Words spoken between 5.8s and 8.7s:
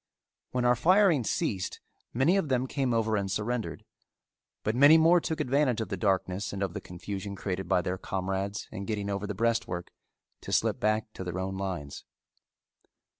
the darkness and of the confusion created by their comrades